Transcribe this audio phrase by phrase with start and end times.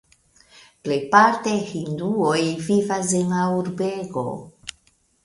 [0.85, 4.25] Plejparte hinduoj vivas en la urbego.